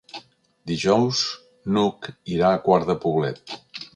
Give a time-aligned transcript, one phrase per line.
[0.71, 1.19] Dijous
[1.75, 3.57] n'Hug irà a Quart de Poblet.